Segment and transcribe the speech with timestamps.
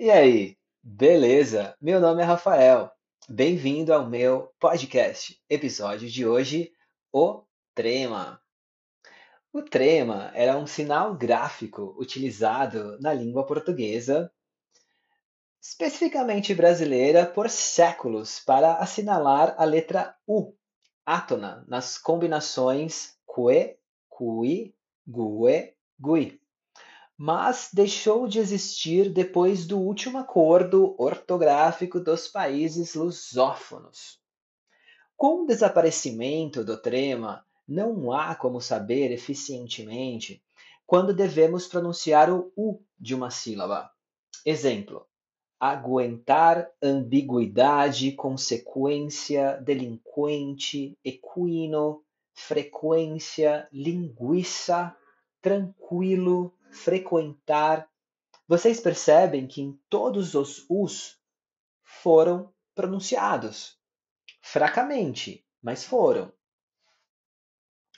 [0.00, 1.76] E aí, beleza?
[1.80, 2.88] Meu nome é Rafael.
[3.28, 5.36] Bem-vindo ao meu podcast.
[5.50, 6.70] Episódio de hoje,
[7.12, 7.42] o
[7.74, 8.40] trema.
[9.52, 14.32] O trema era um sinal gráfico utilizado na língua portuguesa,
[15.60, 20.54] especificamente brasileira, por séculos para assinalar a letra U,
[21.04, 23.76] átona, nas combinações que,
[24.08, 26.40] cui, gue, gui
[27.18, 34.20] mas deixou de existir depois do último acordo ortográfico dos países lusófonos.
[35.16, 40.40] Com o desaparecimento do trema, não há como saber eficientemente
[40.86, 43.90] quando devemos pronunciar o U de uma sílaba.
[44.46, 45.04] Exemplo:
[45.58, 54.96] aguentar ambiguidade, consequência, delinquente, equino, frequência, linguiça,
[55.42, 57.88] tranquilo, frequentar.
[58.46, 61.18] Vocês percebem que em todos os us
[61.82, 63.78] foram pronunciados.
[64.40, 66.32] Fracamente, mas foram.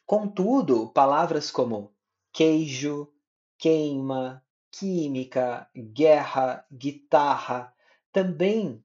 [0.07, 1.95] Contudo, palavras como
[2.33, 3.13] queijo,
[3.59, 7.75] queima, química, guerra, guitarra
[8.13, 8.85] também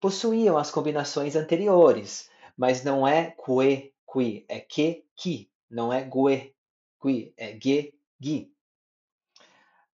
[0.00, 6.54] possuíam as combinações anteriores, mas não é que, qui, é que, que, não é gue,
[7.00, 8.52] qui, é ge, gi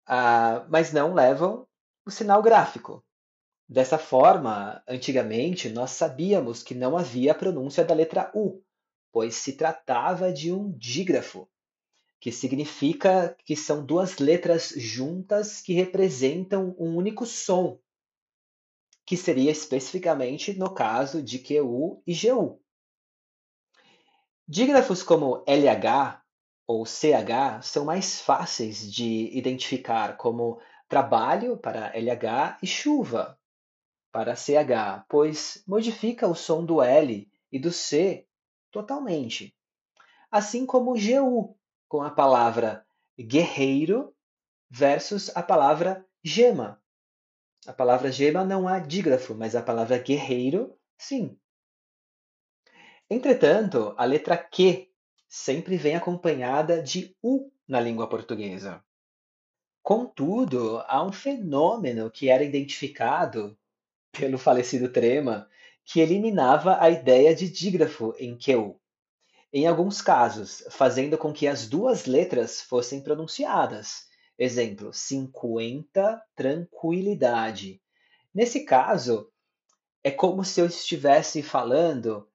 [0.07, 1.67] ah, mas não levam
[2.05, 3.05] o sinal gráfico.
[3.69, 8.63] Dessa forma, antigamente nós sabíamos que não havia pronúncia da letra U,
[9.11, 11.49] pois se tratava de um dígrafo,
[12.21, 17.81] que significa que são duas letras juntas que representam um único som,
[19.05, 22.61] que seria especificamente no caso de QU e GU.
[24.47, 26.22] Dígrafos como LH
[26.73, 33.39] ou CH são mais fáceis de identificar como trabalho para LH e chuva
[34.11, 38.27] para CH, pois modifica o som do L e do C
[38.71, 39.55] totalmente.
[40.31, 41.55] Assim como GU,
[41.89, 42.87] com a palavra
[43.19, 44.15] guerreiro
[44.71, 46.83] versus a palavra gema.
[47.67, 51.39] A palavra gema não há dígrafo, mas a palavra guerreiro, sim.
[53.11, 54.92] Entretanto, a letra Q
[55.35, 58.85] sempre vem acompanhada de U na língua portuguesa.
[59.83, 63.57] Contudo, há um fenômeno que era identificado
[64.13, 65.49] pelo falecido Trema
[65.87, 68.79] que eliminava a ideia de dígrafo em QU.
[69.51, 74.09] Em alguns casos, fazendo com que as duas letras fossem pronunciadas.
[74.39, 77.81] Exemplo, 50, tranquilidade.
[78.35, 79.33] Nesse caso,
[80.05, 82.29] é como se eu estivesse falando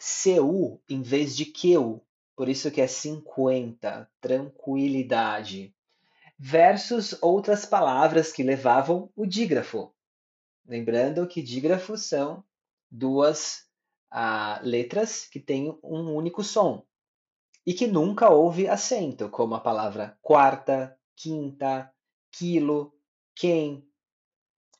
[0.00, 2.02] CU em vez de QU,
[2.34, 5.74] por isso que é 50, tranquilidade,
[6.38, 9.94] versus outras palavras que levavam o dígrafo.
[10.64, 12.42] Lembrando que dígrafos são
[12.90, 13.68] duas
[14.10, 16.86] ah, letras que têm um único som
[17.66, 21.92] e que nunca houve acento, como a palavra quarta, quinta,
[22.32, 22.94] quilo,
[23.34, 23.86] quem.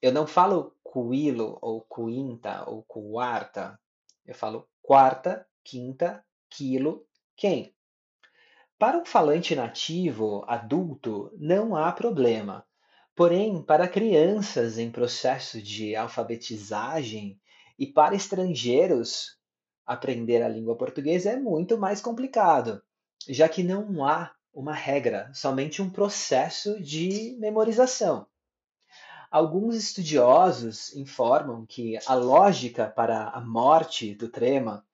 [0.00, 3.78] Eu não falo quilo ou quinta ou quarta,
[4.24, 6.20] eu falo quarta, quinta,
[6.50, 7.06] quilo,
[7.36, 7.72] quem.
[8.76, 12.66] Para um falante nativo adulto, não há problema.
[13.14, 17.40] Porém, para crianças em processo de alfabetizagem
[17.78, 19.38] e para estrangeiros,
[19.86, 22.82] aprender a língua portuguesa é muito mais complicado,
[23.28, 28.26] já que não há uma regra, somente um processo de memorização.
[29.30, 34.84] Alguns estudiosos informam que a lógica para a morte do trema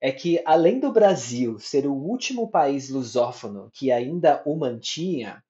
[0.00, 5.44] é que, além do Brasil ser o último país lusófono que ainda o mantinha,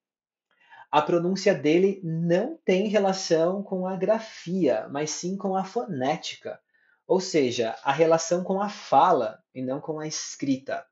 [0.91, 6.61] a pronúncia dele não tem relação com a grafia, mas sim com a fonética,
[7.07, 10.85] ou seja, a relação com a fala e não com a escrita.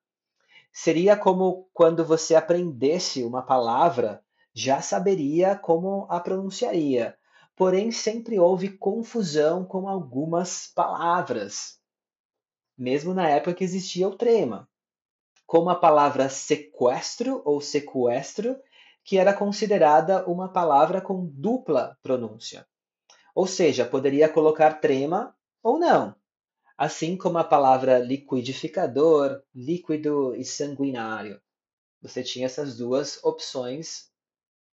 [0.72, 4.22] Seria como quando você aprendesse uma palavra,
[4.54, 7.18] já saberia como a pronunciaria,
[7.60, 11.78] porém sempre houve confusão com algumas palavras,
[12.74, 14.66] mesmo na época que existia o trema,
[15.44, 18.58] como a palavra sequestro ou sequestro,
[19.04, 22.66] que era considerada uma palavra com dupla pronúncia.
[23.34, 26.16] Ou seja, poderia colocar trema ou não,
[26.78, 31.38] assim como a palavra liquidificador, líquido e sanguinário.
[32.00, 34.10] Você tinha essas duas opções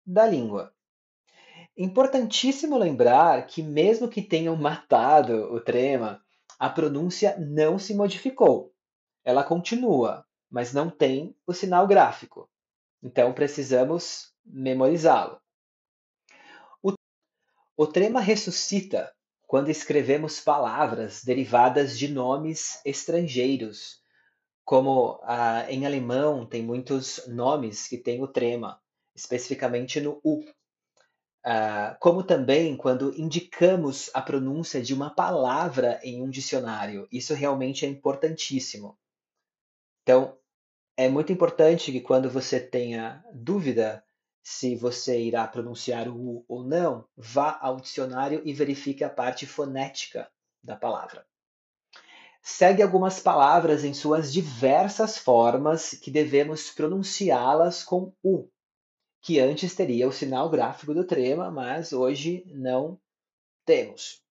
[0.03, 0.73] da língua.
[1.83, 6.23] Importantíssimo lembrar que, mesmo que tenham matado o trema,
[6.59, 8.71] a pronúncia não se modificou.
[9.23, 12.47] Ela continua, mas não tem o sinal gráfico.
[13.01, 15.41] Então precisamos memorizá-lo.
[16.83, 16.93] O,
[17.75, 19.11] O trema ressuscita
[19.47, 24.03] quando escrevemos palavras derivadas de nomes estrangeiros,
[24.63, 28.79] como ah, em alemão tem muitos nomes que têm o trema,
[29.15, 30.45] especificamente no U.
[31.43, 37.07] Ah, como também quando indicamos a pronúncia de uma palavra em um dicionário.
[37.11, 38.97] Isso realmente é importantíssimo.
[40.03, 40.37] Então,
[40.95, 44.03] é muito importante que quando você tenha dúvida
[44.43, 49.45] se você irá pronunciar o U ou não, vá ao dicionário e verifique a parte
[49.45, 50.29] fonética
[50.63, 51.25] da palavra.
[52.41, 58.49] Segue algumas palavras em suas diversas formas que devemos pronunciá-las com U,
[59.21, 62.99] que antes teria o sinal gráfico do trema, mas hoje não
[63.63, 64.23] temos.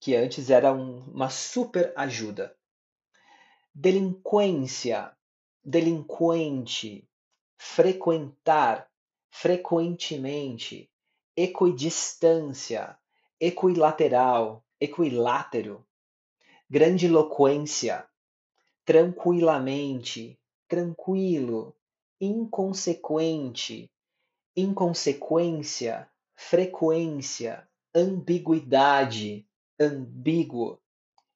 [0.00, 2.56] Que antes era um, uma super ajuda.
[3.74, 5.14] Delinquência,
[5.62, 7.06] delinquente,
[7.58, 8.90] frequentar,
[9.30, 10.90] frequentemente,
[11.36, 12.98] equidistância,
[13.38, 15.86] equilateral, equilátero,
[16.70, 18.08] grandiloquência,
[18.86, 21.76] tranquilamente, tranquilo,
[22.20, 23.90] inconsequente,
[24.56, 29.46] inconsequência, frequência, ambiguidade,
[29.78, 30.78] ambíguo,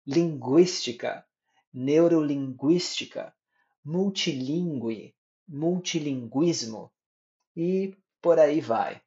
[0.06, 1.24] linguística,
[1.72, 3.34] neurolinguística,
[3.84, 5.14] multilingüe,
[5.48, 6.92] multilinguismo
[7.56, 9.00] e por aí vai.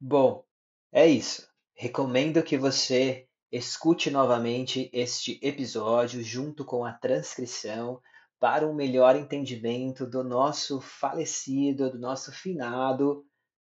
[0.00, 0.44] Bom,
[0.92, 1.48] é isso.
[1.74, 8.00] Recomendo que você escute novamente este episódio junto com a transcrição
[8.44, 13.24] para um melhor entendimento do nosso falecido, do nosso finado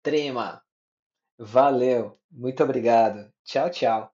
[0.02, 0.62] Trema.
[1.38, 3.30] Valeu, muito obrigado.
[3.44, 4.10] Tchau, tchau.